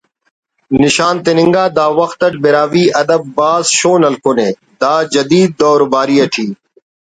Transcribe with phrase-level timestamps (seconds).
[0.81, 4.49] نشان تننگا دا وخت اٹ براہوئی ادب بھاز شون ہلکنے
[4.81, 6.47] دا جدید دور باری ٹی